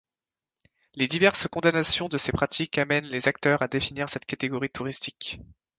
Les 0.95 1.05
diverses 1.07 1.47
condamnations 1.47 2.09
de 2.09 2.17
ces 2.17 2.31
pratiques 2.31 2.79
amènent 2.79 3.05
les 3.05 3.27
acteurs 3.27 3.61
à 3.61 3.67
définir 3.67 4.09
cette 4.09 4.25
catégorie 4.25 4.71
touristique. 4.71 5.39